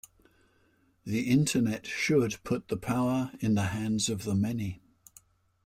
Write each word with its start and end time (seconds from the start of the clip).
The 1.05 1.29
Internet 1.29 1.85
should 1.85 2.37
put 2.43 2.69
the 2.69 2.75
power 2.77 3.31
in 3.39 3.53
the 3.53 3.65
hands 3.65 4.09
of 4.09 4.23
the 4.23 4.33
many. 4.33 4.81